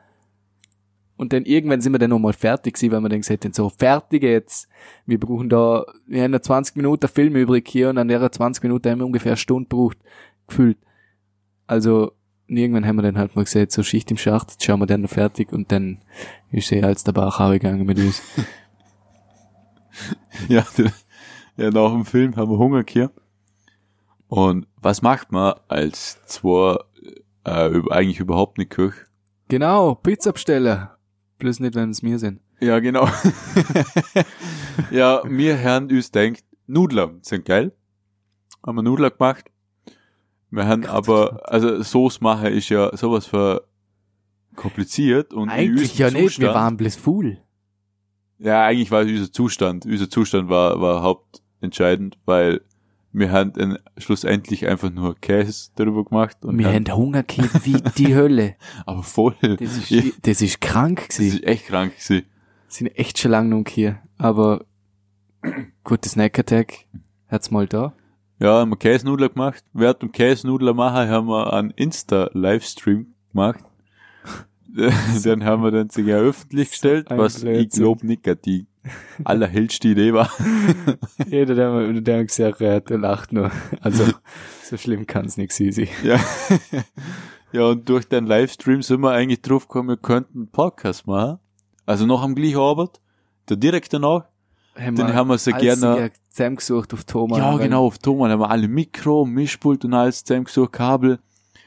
Und 1.17 1.33
dann 1.33 1.45
irgendwann 1.45 1.81
sind 1.81 1.93
wir 1.93 2.01
dann 2.01 2.11
nochmal 2.11 2.33
fertig 2.33 2.75
gewesen, 2.75 2.91
weil 2.91 3.01
wir 3.03 3.09
dann 3.09 3.21
gesagt 3.21 3.45
haben, 3.45 3.53
so, 3.53 3.69
fertig 3.69 4.25
jetzt. 4.25 4.69
Wir 5.07 5.21
brauchen 5.21 5.49
da, 5.49 5.87
wir 6.09 6.25
haben 6.25 6.33
noch 6.33 6.41
20 6.41 6.75
Minuten 6.75 7.07
Film 7.07 7.37
übrig 7.37 7.69
hier 7.69 7.91
und 7.91 7.99
an 7.99 8.09
der 8.09 8.33
20 8.33 8.65
Minuten 8.65 8.91
haben 8.91 8.99
wir 8.99 9.07
ungefähr 9.07 9.35
eine 9.35 9.37
Stunde 9.37 9.69
gebraucht, 9.69 9.99
gefühlt. 10.49 10.79
Also, 11.69 12.11
irgendwann 12.49 12.85
haben 12.85 12.97
wir 12.97 13.03
dann 13.03 13.17
halt 13.17 13.37
mal 13.37 13.45
gesagt, 13.45 13.71
so 13.71 13.85
Schicht 13.85 14.11
im 14.11 14.17
Schacht, 14.17 14.51
jetzt 14.51 14.65
schauen 14.65 14.81
wir 14.81 14.87
dann 14.87 15.03
noch 15.03 15.11
fertig 15.11 15.53
und 15.53 15.71
dann 15.71 15.99
ist 16.51 16.67
sie 16.67 16.83
als 16.83 17.05
der 17.05 17.13
Bach 17.13 17.39
gegangen 17.53 17.87
mit 17.87 18.01
uns. 18.01 18.21
Ja, 20.49 20.67
ja, 21.57 21.71
nach 21.71 21.93
dem 21.93 22.05
Film 22.05 22.37
haben 22.37 22.51
wir 22.51 22.59
Hunger 22.59 22.85
gehabt. 22.85 23.21
Und 24.29 24.67
was 24.77 25.03
macht 25.03 25.33
man 25.33 25.55
als 25.69 26.25
zwei 26.27 26.79
äh, 27.45 27.81
eigentlich 27.91 28.21
überhaupt 28.21 28.59
nicht 28.59 28.71
Köch? 28.71 28.95
genau, 29.49 29.95
Pizzabsteller. 29.95 30.99
Bloß 31.39 31.61
nicht, 31.61 31.75
wenn 31.75 31.91
es 31.91 32.03
mir 32.03 32.19
sind. 32.19 32.41
Ja, 32.61 32.79
genau. 32.79 33.09
ja, 34.91 35.23
wir 35.25 35.63
haben 35.63 35.91
uns 35.91 36.11
denkt, 36.11 36.45
Nudler 36.67 37.13
sind 37.23 37.45
geil. 37.45 37.73
Haben 38.65 38.77
wir 38.77 38.83
Nudler 38.83 39.11
gemacht. 39.11 39.51
Wir 40.51 40.67
haben 40.67 40.87
aber, 40.87 41.41
also 41.45 41.83
Sauce 41.83 42.21
machen 42.21 42.47
ist 42.47 42.69
ja 42.69 42.97
sowas 42.97 43.27
für 43.27 43.67
kompliziert 44.55 45.35
und 45.35 45.49
Eigentlich 45.49 45.99
ja 45.99 46.11
nicht, 46.11 46.39
wir 46.39 46.55
waren 46.55 46.77
bloß 46.77 46.95
full. 46.97 47.39
Ja, 48.39 48.65
eigentlich 48.65 48.91
war 48.91 49.03
es 49.03 49.11
unser 49.11 49.33
Zustand. 49.33 49.85
Unser 49.85 50.09
Zustand 50.09 50.49
war, 50.49 50.81
war 50.81 51.03
hauptentscheidend, 51.65 52.19
weil 52.25 52.61
wir 53.13 53.31
haben 53.31 53.53
dann 53.53 53.79
schlussendlich 53.97 54.67
einfach 54.67 54.91
nur 54.91 55.15
Käse 55.15 55.71
darüber 55.77 56.05
gemacht 56.05 56.45
und 56.45 56.59
Wir 56.59 56.73
haben, 56.73 56.85
Hunger 56.93 57.23
gehabt 57.23 57.65
wie 57.65 57.77
die 57.97 58.15
Hölle. 58.15 58.57
aber 58.87 59.03
voll. 59.03 59.35
Das 59.41 59.91
ist, 59.91 60.27
das 60.27 60.43
ist 60.43 60.61
krank 60.61 61.05
das 61.09 61.19
gewesen. 61.19 61.39
ist 61.39 61.45
echt 61.45 61.67
krank 61.67 61.93
gewesen. 61.97 62.27
Sind 62.69 62.99
echt 62.99 63.19
schon 63.19 63.31
lange 63.31 63.51
noch 63.51 63.69
hier. 63.69 64.01
Aber 64.19 64.65
gute 65.85 66.09
Snack 66.09 66.39
Attack 66.39 66.87
hat's 67.29 67.53
mal 67.53 67.69
da. 67.69 67.95
Ja, 68.41 68.61
haben 68.61 68.71
wir 68.71 68.77
Käsenudler 68.77 69.29
gemacht. 69.29 69.63
Während 69.73 70.03
dem 70.03 70.11
Käsenudler 70.11 70.75
machen 70.75 71.09
haben 71.09 71.29
wir 71.29 71.53
einen 71.53 71.71
Insta-Livestream 71.71 73.15
gemacht. 73.31 73.65
den 75.25 75.45
haben 75.45 75.63
wir 75.63 75.71
dann 75.71 75.89
sogar 75.89 76.19
öffentlich 76.19 76.71
gestellt, 76.71 77.07
was 77.11 77.45
ich 77.45 77.69
glaube 77.71 78.05
nicht 78.05 78.25
gerade 78.25 78.67
die 79.19 79.27
allerhellste 79.27 79.89
Idee 79.89 80.13
war. 80.13 80.31
Jeder, 81.27 81.55
der, 81.55 81.93
der 82.01 82.25
gesagt 82.25 82.61
hat, 82.61 82.91
der 82.91 82.99
lacht 82.99 83.33
nur. 83.33 83.51
Also, 83.81 84.05
so 84.63 84.77
schlimm 84.77 85.07
kann's 85.07 85.37
nicht 85.37 85.53
sein. 85.53 85.89
Ja. 86.03 86.19
ja, 87.53 87.65
und 87.67 87.89
durch 87.89 88.07
den 88.09 88.27
Livestream 88.27 88.83
sind 88.83 89.01
wir 89.01 89.11
eigentlich 89.13 89.43
drauf 89.43 89.69
gekommen, 89.69 89.89
wir 89.91 89.97
könnten 89.97 90.39
einen 90.39 90.49
Podcast 90.51 91.07
machen. 91.07 91.39
Also 91.87 92.07
noch 92.07 92.23
am 92.23 92.35
gleichen 92.35 92.59
Abend, 92.59 93.01
der 93.49 93.57
direkt 93.57 93.93
danach. 93.93 94.25
Haben 94.79 94.97
Den 94.97 95.15
haben 95.15 95.29
wir 95.29 95.39
so 95.39 95.53
gerne- 95.53 96.11
zusammengesucht 96.31 96.93
auf 96.95 97.05
Thomas. 97.05 97.39
ja, 97.39 97.57
genau, 97.59 97.87
auf 97.87 97.99
Thomas 97.99 98.33
haben 98.33 98.41
wir 98.41 98.51
alle 98.51 98.67
Mikro, 98.67 99.25
Mischpult 99.25 99.85
und 99.85 99.95
alles 99.95 100.25
zusammengesucht, 100.25 100.73
Kabel. 100.73 101.21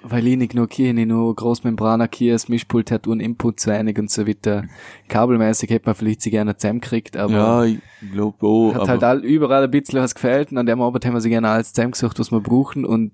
Weil 0.03 0.27
ich 0.27 0.37
nicht 0.37 0.53
nur 0.53 0.67
hier, 0.71 0.93
nicht 0.93 1.07
nur 1.07 1.35
Großmembraner 1.35 2.07
das 2.07 2.49
Mischpult 2.49 2.91
hat 2.91 3.07
einen 3.07 3.19
Input 3.19 3.59
zu 3.59 3.71
einig 3.73 3.97
und 3.97 4.11
so 4.11 4.27
weiter. 4.27 4.65
Kabelmäßig 5.07 5.69
hätte 5.69 5.87
man 5.87 5.95
vielleicht 5.95 6.21
sie 6.21 6.29
gerne 6.29 6.55
zusammengekriegt, 6.55 7.17
aber 7.17 7.33
ja, 7.33 7.63
ich 7.65 7.79
glaube 8.11 8.45
auch. 8.45 8.73
hat 8.73 8.81
aber 8.81 8.89
halt 8.89 9.03
all, 9.03 9.25
überall 9.25 9.63
ein 9.63 9.71
bisschen 9.71 9.99
was 9.99 10.13
gefällt 10.13 10.51
und 10.51 10.59
an 10.59 10.67
dem 10.67 10.81
Abend 10.81 11.03
haben 11.05 11.13
wir 11.13 11.21
sie 11.21 11.29
gerne 11.29 11.49
alles 11.49 11.73
zusammengesucht, 11.73 12.19
was 12.19 12.31
wir 12.31 12.41
brauchen 12.41 12.85
und 12.85 13.11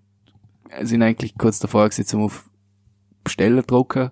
sind 0.81 1.01
eigentlich 1.01 1.37
kurz 1.37 1.59
davor 1.59 1.87
gesetzt, 1.87 2.13
um 2.13 2.23
auf 2.23 2.49
Bestellen 3.23 3.63
drucken. 3.65 4.11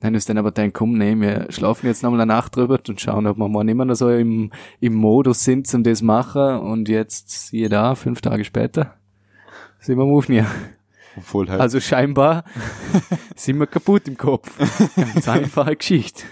Dann 0.00 0.14
ist 0.14 0.28
dann 0.28 0.36
aber 0.36 0.50
dann 0.50 0.72
komm, 0.72 0.98
nee, 0.98 1.14
wir 1.18 1.46
schlafen 1.50 1.86
jetzt 1.86 2.02
nochmal 2.02 2.20
eine 2.20 2.32
Nacht 2.34 2.56
drüber 2.56 2.78
und 2.88 3.00
schauen, 3.00 3.26
ob 3.26 3.38
wir 3.38 3.48
mal 3.48 3.66
immer 3.66 3.86
noch 3.86 3.94
so 3.94 4.10
im, 4.10 4.50
im 4.80 4.94
Modus 4.94 5.44
sind, 5.44 5.72
um 5.72 5.82
das 5.82 6.02
machen. 6.02 6.58
Und 6.58 6.90
jetzt, 6.90 7.48
siehe 7.48 7.70
da, 7.70 7.94
fünf 7.94 8.20
Tage 8.20 8.44
später, 8.44 8.94
sind 9.80 9.96
wir 9.96 10.02
am 10.02 10.12
Aufnehmen. 10.12 10.46
Voll 11.22 11.48
halt. 11.48 11.60
Also 11.60 11.80
scheinbar 11.80 12.44
sind 13.36 13.58
wir 13.58 13.66
kaputt 13.66 14.08
im 14.08 14.16
Kopf. 14.16 14.50
Ganz 14.96 15.28
einfache 15.28 15.76
Geschichte. 15.76 16.22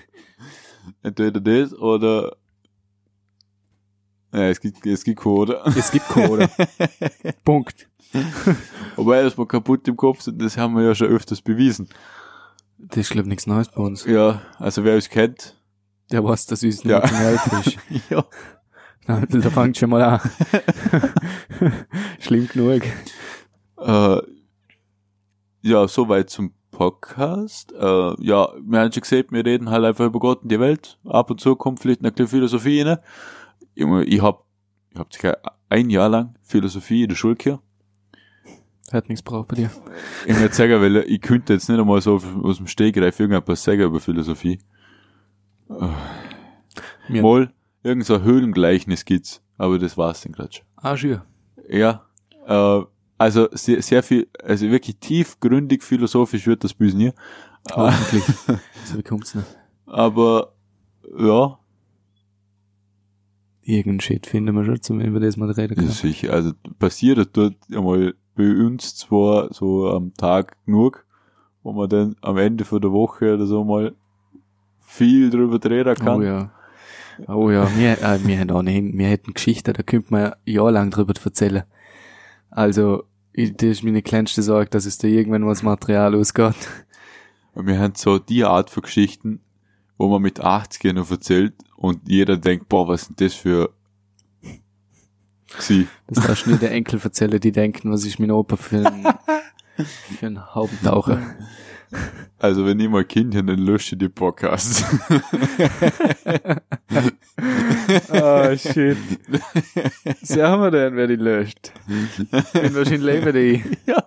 Entweder 1.03 1.41
das 1.41 1.75
oder 1.75 2.37
ja, 4.35 4.49
es 4.49 4.61
gibt, 4.61 4.85
es 4.87 5.05
gibt 5.05 5.25
oder? 5.27 5.67
Es 5.77 5.91
gibt 5.91 6.09
Code. 6.09 6.49
Punkt. 7.45 7.87
Wobei, 8.97 9.23
dass 9.23 9.37
wir 9.37 9.47
kaputt 9.47 9.87
im 9.89 9.97
Kopf 9.97 10.23
sind, 10.23 10.41
das 10.41 10.57
haben 10.57 10.75
wir 10.75 10.83
ja 10.85 10.95
schon 10.95 11.09
öfters 11.09 11.43
bewiesen. 11.43 11.89
Das 12.79 12.99
ist, 12.99 13.11
glaube 13.11 13.27
ich, 13.27 13.29
nichts 13.29 13.47
Neues 13.47 13.69
bei 13.69 13.83
uns. 13.83 14.05
Ja, 14.07 14.43
also 14.59 14.85
wer 14.85 14.95
uns 14.95 15.09
kennt, 15.09 15.57
Der 16.11 16.25
weiß, 16.25 16.47
dass 16.47 16.63
uns 16.63 16.83
nicht 16.85 16.91
Ja. 16.91 16.99
mehr 17.01 17.09
zum 17.09 17.17
Helfen 17.19 17.61
ist. 17.61 17.79
ja. 18.11 18.25
Na, 19.07 19.21
Da 19.27 19.51
fängt 19.51 19.77
schon 19.77 19.91
mal 19.91 20.03
an. 20.03 20.21
Schlimm 22.21 22.49
genug. 22.49 22.83
Äh, 23.79 24.19
ja, 25.63 25.87
soweit 25.89 26.31
zum 26.31 26.53
Podcast. 26.71 27.73
Äh, 27.73 28.23
ja, 28.25 28.49
wir 28.63 28.81
haben 28.81 28.93
schon 28.93 29.03
gesagt, 29.03 29.33
wir 29.33 29.45
reden 29.45 29.71
halt 29.71 29.85
einfach 29.85 30.07
über 30.07 30.19
Gott 30.21 30.43
und 30.43 30.51
die 30.51 30.59
Welt. 30.61 30.99
Ab 31.05 31.31
und 31.31 31.41
zu 31.41 31.55
kommt 31.57 31.81
vielleicht 31.81 32.05
eine 32.05 32.27
Philosophie 32.29 32.83
rein. 32.83 32.99
Ich 33.75 34.21
hab, 34.23 34.45
ich 34.93 34.99
hab 34.99 35.13
circa 35.13 35.37
ein 35.69 35.91
Jahr 35.91 36.09
lang 36.09 36.35
Philosophie 36.43 37.03
in 37.05 37.09
der 37.11 37.17
Schule 37.17 37.37
gehabt. 37.37 37.63
Hat 38.93 39.09
nichts 39.09 39.23
braucht 39.23 39.49
bei 39.49 39.57
dir. 39.57 39.71
Ich 40.27 40.39
möchte 40.39 40.55
sagen, 40.55 40.81
weil 40.83 40.97
ich 41.09 41.21
könnte 41.23 41.55
jetzt 41.55 41.69
nicht 41.69 41.79
einmal 41.79 42.03
so 42.03 42.21
aus 42.43 42.59
dem 42.59 42.67
Stegreif 42.67 43.19
irgendetwas 43.21 43.63
sagen 43.65 43.83
über 43.83 44.01
Philosophie. 44.01 44.59
Mir- 47.09 47.23
Mal, 47.23 47.53
irgend 47.83 48.05
so 48.05 48.15
ein 48.17 48.23
Höhlengleichnis 48.23 49.05
gibt's, 49.05 49.43
aber 49.57 49.79
das 49.79 49.97
war's 49.97 50.23
dann 50.23 50.33
gerade 50.33 50.53
schon. 50.53 50.65
Ah, 50.77 50.97
schön. 50.97 51.21
Ja, 51.69 52.05
äh, 52.47 52.83
also 53.23 53.49
sehr, 53.53 53.83
sehr 53.83 54.03
viel, 54.03 54.29
also 54.43 54.69
wirklich 54.71 54.97
tiefgründig 54.99 55.83
philosophisch 55.83 56.47
wird 56.47 56.65
das 56.65 56.75
Büs 56.75 56.95
nie. 56.95 57.13
Hoffentlich. 57.71 58.25
so 58.85 58.97
bekommt's 58.97 59.35
nicht. 59.35 59.47
Aber 59.87 60.53
ja, 61.17 61.59
Irgendeinen 63.65 64.01
Shit 64.01 64.27
finden 64.27 64.57
wir 64.57 64.65
schon, 64.65 64.83
zum 64.83 65.01
über 65.01 65.21
das 65.21 65.37
mal 65.37 65.49
reden 65.51 65.77
können. 65.77 65.89
sicher. 65.89 66.33
Also 66.33 66.53
passiert 66.81 67.29
dort 67.37 67.55
einmal 67.73 68.15
bei 68.35 68.51
uns 68.51 68.97
zwar 68.97 69.55
so 69.55 69.89
am 69.89 70.15
Tag 70.15 70.57
genug, 70.67 71.07
wo 71.63 71.73
man 71.73 71.89
dann 71.89 72.17
am 72.23 72.39
Ende 72.39 72.65
von 72.65 72.81
der 72.81 72.91
Woche 72.91 73.35
oder 73.35 73.47
so 73.47 73.63
mal 73.63 73.95
viel 74.81 75.31
drüber 75.31 75.61
reden 75.71 75.95
kann. 75.95 76.21
Oh 76.21 76.23
ja. 76.23 76.51
Oh 77.29 77.51
ja, 77.51 77.69
wir, 77.77 78.03
äh, 78.03 78.27
wir 78.27 78.41
haben 78.41 78.51
ohnehin, 78.51 78.99
wir 78.99 79.07
hätten 79.07 79.35
Geschichten, 79.35 79.73
da 79.75 79.83
könnte 79.85 80.11
man 80.11 80.33
jahrelang 80.45 80.91
drüber 80.91 81.15
erzählen. 81.23 81.63
Also, 82.51 83.05
das 83.35 83.69
ist 83.69 83.83
meine 83.83 84.03
kleinste 84.03 84.43
Sorge, 84.43 84.71
dass 84.71 84.87
es 84.87 84.99
da 84.99 85.09
irgendwann 85.09 85.43
mal 85.43 85.51
das 85.51 85.63
Material 85.63 86.15
ausgeht. 86.15 86.55
Und 87.55 87.67
wir 87.67 87.79
haben 87.79 87.95
so 87.97 88.19
die 88.19 88.45
Art 88.45 88.71
von 88.71 88.83
Geschichten, 88.83 89.41
wo 89.99 90.09
man 90.09 90.23
mit 90.23 90.41
80 90.41 90.95
noch 90.95 91.11
erzählt 91.11 91.55
und 91.77 92.09
jeder 92.09 92.37
denkt, 92.37 92.69
boah, 92.69 92.89
was 92.89 93.07
sind 93.07 93.21
das 93.21 93.35
für 93.35 93.73
sie. 95.59 95.87
Das 96.09 96.27
darfst 96.27 96.47
du 96.47 96.51
nicht 96.51 96.63
den 96.63 96.73
Enkel 96.73 97.01
erzählen, 97.03 97.39
die 97.39 97.53
denken, 97.53 97.91
was 97.91 98.05
ist 98.05 98.19
mein 98.19 98.31
Opa 98.31 98.57
für 98.57 98.87
ein, 98.87 99.07
für 100.19 100.27
ein 100.27 100.55
Haubentaucher. 100.55 101.21
Also 102.39 102.65
wenn 102.67 102.81
ich 102.81 102.89
mal 102.89 103.05
Kind 103.05 103.35
habe, 103.37 103.47
dann 103.47 103.59
lösche 103.59 103.95
ich 103.95 103.99
die 103.99 104.09
Podcasts. 104.09 104.85
Oh, 108.11 108.57
shit. 108.57 108.97
Sagen 110.23 110.63
wir 110.63 110.71
denn, 110.71 110.97
wer 110.97 111.07
die 111.07 111.17
löscht? 111.17 111.73
Bin 112.53 112.75
wahrscheinlich 112.75 113.03
leben 113.03 113.33
die. 113.33 113.65
Ja. 113.87 114.05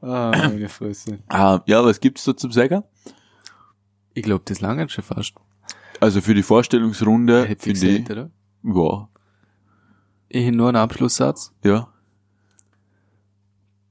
Ah, 0.00 0.30
meine 0.36 0.68
Fresse. 0.68 1.18
ah, 1.28 1.60
ja, 1.66 1.84
was 1.84 1.98
gibt's 2.00 2.24
da 2.24 2.36
zum 2.36 2.52
Sagen? 2.52 2.84
Ich 4.14 4.22
glaube, 4.22 4.42
das 4.46 4.60
lange 4.60 4.88
schon 4.88 5.04
fast. 5.04 5.34
Also 6.00 6.20
für 6.20 6.34
die 6.34 6.42
Vorstellungsrunde 6.44 7.44
Hätte 7.46 7.70
ich 7.70 7.82
ich, 7.82 8.04
gesagt, 8.04 8.10
oder? 8.10 8.30
ja, 8.62 9.08
Ich 10.28 10.50
nur 10.52 10.68
einen 10.68 10.76
Abschlusssatz. 10.76 11.52
ja, 11.64 11.88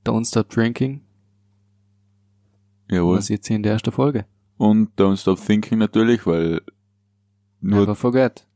Don't 0.07 0.25
stop 0.25 0.49
drinking. 0.49 1.01
jawohl. 2.89 3.17
Was 3.17 3.29
jetzt 3.29 3.47
hier 3.47 3.55
in 3.57 3.63
der 3.63 3.73
ersten 3.73 3.91
Folge. 3.91 4.25
Und 4.57 4.89
Don't 4.99 5.17
Stop 5.17 5.39
Thinking 5.45 5.77
natürlich, 5.77 6.25
weil 6.25 6.61
nur, 7.61 7.81
Never 7.81 7.95
forget. 7.95 8.47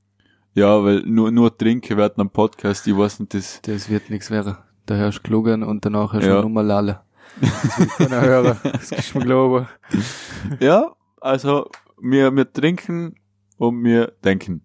ja, 0.54 0.84
weil 0.84 1.02
nur, 1.02 1.32
nur 1.32 1.56
trinken 1.56 1.98
werden 1.98 2.22
am 2.22 2.30
Podcast, 2.30 2.88
ich 2.88 2.96
weiß 2.98 3.20
nicht, 3.20 3.34
das, 3.34 3.62
Das 3.62 3.90
wird 3.90 4.10
nichts 4.10 4.32
werden. 4.32 4.56
Da 4.88 4.96
hörst 4.96 5.20
du 5.20 5.22
klugen 5.24 5.62
und 5.64 5.86
danach 5.86 6.14
hörst 6.14 6.26
du 6.26 6.32
Ja. 6.32 6.42
nur 6.42 6.50
mal 6.50 6.66
lallen. 6.66 6.96
Das 7.40 7.80
will 7.80 7.88
keiner 7.98 8.22
hören. 8.22 8.58
Das 8.64 8.92
ist 8.92 9.14
mir 9.16 9.22
glauben. 9.26 9.68
ja, 10.60 10.92
also, 11.20 11.70
wir, 12.02 12.36
wir 12.36 12.52
trinken 12.52 13.16
und 13.58 13.84
wir 13.84 14.08
denken. 14.24 14.64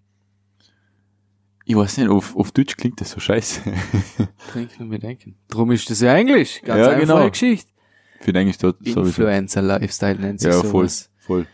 Ich 1.68 1.74
weiß 1.74 1.96
nicht, 1.98 2.08
auf, 2.08 2.36
auf 2.36 2.52
Deutsch 2.52 2.76
klingt 2.76 3.00
das 3.00 3.10
so 3.10 3.18
scheiße. 3.18 3.60
Trinken 4.52 4.84
und 4.84 4.90
wir 4.92 5.00
denken. 5.00 5.36
Drum 5.48 5.72
ist 5.72 5.90
das 5.90 6.00
ja 6.00 6.14
Englisch. 6.14 6.62
Ganz 6.62 6.78
Ja, 6.78 6.90
einfache 6.90 7.00
genau. 7.00 7.28
Geschichte. 7.28 7.70
Ich 8.20 8.24
finde 8.24 8.40
eigentlich 8.40 8.58
dort. 8.58 8.80
Influencer 8.80 9.62
Lifestyle 9.62 10.14
nennt 10.20 10.40
sich 10.40 10.52
Ja, 10.52 10.60
voll, 10.62 10.88
sowas. 10.88 11.10
voll. 11.18 11.46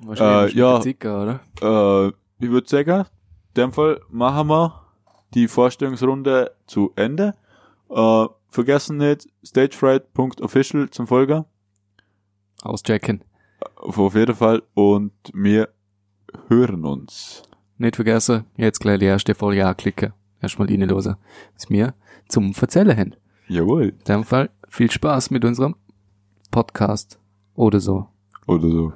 Wahrscheinlich 0.00 0.56
Äh, 0.56 0.58
ja. 0.58 0.80
Zicker, 0.80 1.22
oder? 1.22 2.08
Äh, 2.40 2.44
ich 2.44 2.50
würde 2.50 2.68
sagen, 2.68 3.00
in 3.00 3.54
dem 3.54 3.72
Fall 3.72 4.00
machen 4.08 4.48
wir 4.48 4.80
die 5.34 5.46
Vorstellungsrunde 5.46 6.52
zu 6.66 6.92
Ende. 6.96 7.34
Äh, 7.90 8.24
vergessen 8.48 8.96
nicht, 8.96 9.28
stagefright.official 9.42 10.88
zum 10.88 11.06
Folger. 11.06 11.44
Auschecken. 12.62 13.22
Auf 13.76 14.14
jeden 14.14 14.34
Fall. 14.34 14.62
Und 14.72 15.12
wir 15.34 15.68
hören 16.48 16.86
uns. 16.86 17.42
Nicht 17.76 17.96
vergessen, 17.96 18.44
jetzt 18.56 18.80
gleich 18.80 19.00
die 19.00 19.06
erste 19.06 19.34
Folge 19.34 19.66
anklicken. 19.66 20.12
Erstmal 20.40 20.68
reinlosen. 20.68 21.16
Was 21.54 21.68
wir 21.70 21.94
zum 22.28 22.52
Erzählen 22.58 22.96
haben. 22.96 23.14
Jawohl. 23.48 23.88
In 23.88 24.04
dem 24.06 24.24
Fall 24.24 24.50
viel 24.68 24.90
Spaß 24.90 25.30
mit 25.30 25.44
unserem 25.44 25.74
Podcast 26.50 27.18
oder 27.54 27.80
so. 27.80 28.08
Oder 28.46 28.68
so. 28.68 28.92